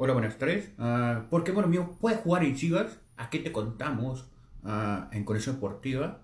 [0.00, 0.72] Hola, buenas tardes.
[0.78, 3.00] Ah, porque, bueno, mío, puedes jugar en Chivas.
[3.16, 4.30] Aquí te contamos
[4.62, 6.22] ah, en Conexión Deportiva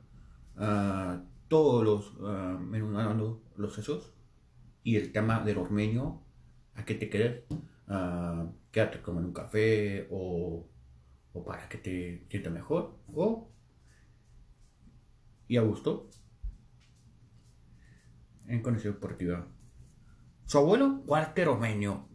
[0.57, 4.15] ah, todos los uh, menudando los sesos
[4.85, 6.23] y el tema del ormeño.
[6.77, 7.43] ¿A qué te quedes?
[8.71, 10.69] quédate como en un café o,
[11.33, 13.51] o para que te sientas mejor o
[15.49, 16.11] y a gusto
[18.47, 19.49] en Conexión Deportiva.
[20.47, 22.09] Su abuelo, Walter Ormeño,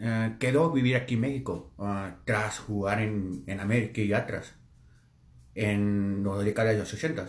[0.00, 4.54] uh, quedó vivir aquí en México uh, tras jugar en, en, América y atrás
[5.54, 7.28] en los décadas de los 60.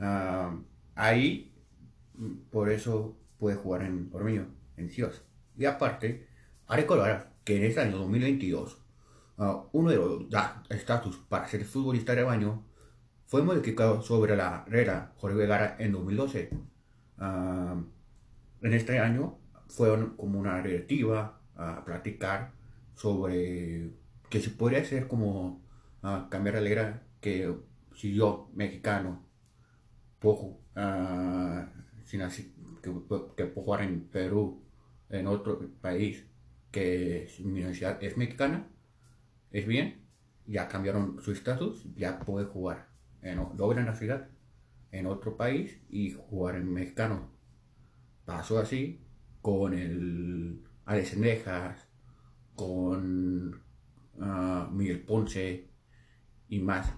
[0.00, 0.62] Uh,
[0.94, 1.54] ahí,
[2.50, 5.22] por eso puede jugar en Ormeño, en Chivas.
[5.56, 6.28] Y aparte,
[6.66, 8.80] a recordar que en este año 2022,
[9.72, 10.26] uno de los
[10.70, 12.64] estatus para ser futbolista de baño
[13.26, 16.50] fue modificado sobre la regla Jorge Vergara en 2012.
[17.20, 19.38] en este año
[19.68, 22.52] fueron como una directiva a platicar
[22.94, 23.90] sobre
[24.28, 25.62] que se podría hacer como
[26.30, 26.76] cambiar la ley
[27.20, 27.54] que
[27.94, 29.24] si yo, mexicano,
[30.18, 30.58] puedo,
[32.04, 34.62] sin así, que, puedo jugar en Perú,
[35.08, 36.26] en otro país,
[36.70, 38.66] que mi universidad es mexicana,
[39.52, 40.02] es bien,
[40.46, 42.88] ya cambiaron su estatus, ya puede jugar
[43.22, 44.28] en doble nacionalidad
[44.90, 47.30] en otro país y jugar en mexicano.
[48.24, 49.00] Pasó así
[49.44, 51.18] con el Alex
[52.54, 53.62] con
[54.16, 55.68] uh, Miguel Ponce
[56.48, 56.94] y más.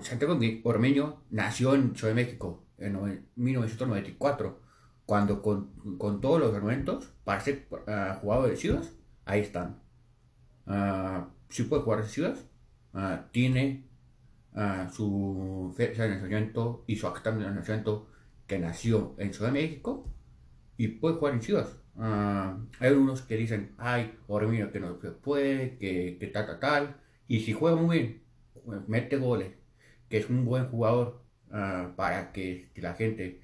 [0.00, 4.60] Santiago Ormeño nació en Ciudad de México en 1994,
[5.06, 9.80] cuando con, todos los argumentos para ser uh, de Chivas, ahí están.
[10.66, 12.44] Uh, si puede jugar de Chivas,
[13.30, 13.86] tiene
[14.90, 18.08] su fecha de nacimiento y su acta de nacimiento
[18.48, 20.07] que nació en Ciudad de México
[20.78, 21.76] y puede jugar en Chivas.
[21.96, 26.60] Uh, hay unos que dicen, ay, Ormeño que no se puede, que, que tal, tal,
[26.60, 27.00] tal.
[27.26, 28.22] Y si juega muy bien,
[28.86, 29.52] mete goles,
[30.08, 33.42] que es un buen jugador uh, para que la gente,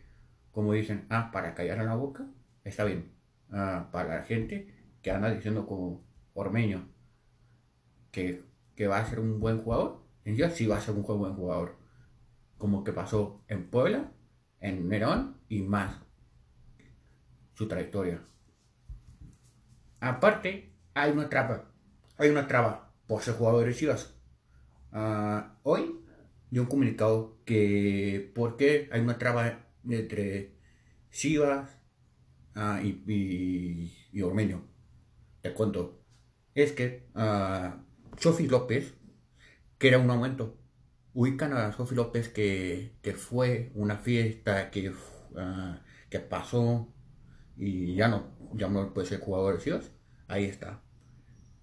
[0.53, 2.25] como dicen, ah, para callar en la boca,
[2.63, 3.13] está bien.
[3.51, 6.89] Uh, para la gente que anda diciendo como Ormeño
[8.11, 8.45] que,
[8.77, 11.35] que va a ser un buen jugador, en Chivas sí va a ser un buen
[11.35, 11.77] jugador.
[12.59, 14.13] Como que pasó en Puebla,
[14.61, 16.04] en Nerón y más
[17.55, 18.23] su trayectoria.
[20.01, 21.73] Aparte, hay una traba.
[22.19, 24.15] Hay una traba por ser jugador de Chivas.
[24.93, 26.01] Uh, hoy
[26.51, 30.55] dio un comunicado que porque hay una traba entre
[31.11, 31.71] Chivas
[32.55, 34.63] uh, y, y, y, Ormeño.
[35.43, 36.01] Te cuento.
[36.55, 37.81] Es que uh,
[38.19, 38.95] Sofi López,
[39.79, 40.57] que era un aumento,
[41.13, 44.93] ubican a Sofi López que, que, fue una fiesta que,
[46.11, 46.95] que pasó
[47.57, 49.93] y ya no, ya no puede ser jugador de.
[50.29, 50.83] Ahí está.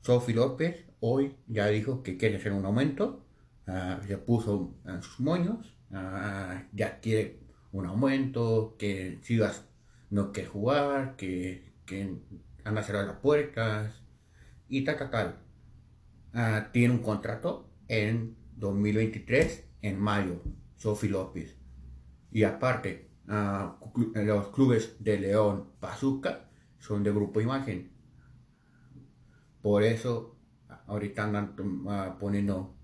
[0.01, 3.25] Sofi López hoy ya dijo que quiere hacer un aumento,
[3.67, 7.39] uh, puso en sus moños, uh, ya quiere
[7.71, 9.65] un aumento, que Chivas
[10.09, 12.17] no quiere jugar, que, que
[12.63, 14.03] anda a cerrar las puertas
[14.69, 15.39] y tal, tal, tal.
[16.33, 20.41] Uh, tiene un contrato en 2023, en mayo,
[20.77, 21.57] Sofi López.
[22.31, 26.49] Y aparte, los clubes de León, Pazuca,
[26.79, 27.91] son de Grupo Imagen.
[29.61, 30.37] Por eso
[30.87, 32.75] ahorita andan uh, poniendo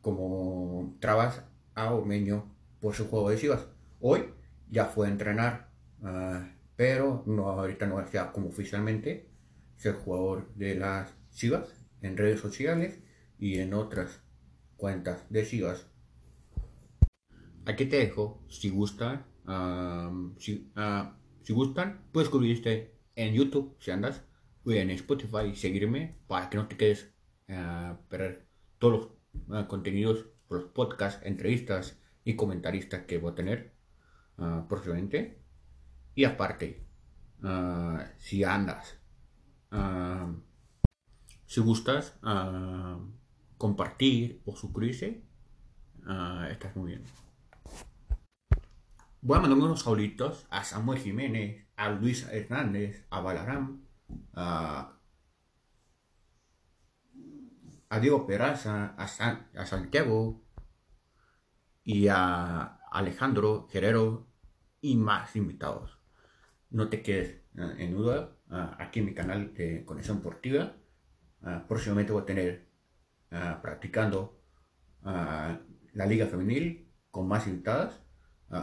[0.00, 1.42] como trabas
[1.74, 3.66] a Ormeño por su juego de Chivas.
[4.00, 4.24] Hoy
[4.68, 5.70] ya fue a entrenar,
[6.02, 6.44] uh,
[6.74, 9.30] pero no ahorita no está como oficialmente
[9.76, 12.98] ser jugador de las Chivas en redes sociales
[13.38, 14.22] y en otras
[14.76, 15.86] cuentas de Chivas.
[17.64, 19.26] Aquí te dejo, si gusta,
[20.38, 21.12] si, uh,
[21.42, 24.22] si, gustan, puedes suscribirte en YouTube si andas,
[24.64, 27.14] o en Spotify seguirme para que no te quedes
[27.48, 28.46] uh, perder
[28.78, 29.10] todos
[29.48, 33.74] los contenidos, los podcasts, entrevistas y comentaristas que voy a tener
[34.68, 35.42] próximamente.
[36.14, 36.86] Y aparte,
[38.16, 38.98] si andas,
[41.44, 42.18] si gustas
[43.58, 45.22] compartir o suscribirse,
[46.48, 47.25] estás muy bien.
[49.26, 53.84] Voy a mandarme unos saluditos a Samuel Jiménez, a Luis Hernández, a Balarán,
[54.34, 55.00] a,
[58.00, 60.44] Diego Peraza, a, a Santiago
[61.82, 64.28] y a Alejandro Guerrero
[64.80, 65.98] y más invitados.
[66.70, 70.76] No te quedes eh, en duda, uh, aquí en mi canal de Conexión Deportiva.
[71.42, 72.68] Uh, próximamente voy a tener
[73.60, 74.40] practicando
[75.02, 78.05] la Liga Femenil con más invitadas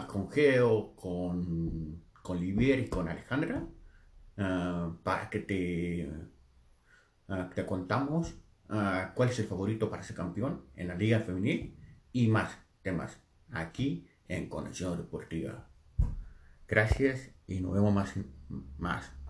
[0.07, 3.65] con Geo, con, con Livier y con Alejandra.
[4.37, 6.11] ah, para que te,
[7.27, 8.35] ah, te contamos
[8.69, 11.75] ah, cuál es el favorito para ser campeón en la Liga Femenil
[12.11, 13.19] y más temas
[13.51, 15.67] aquí en Conexión Deportiva.
[16.67, 18.13] Gracias y nos vemos más.
[18.77, 19.22] más.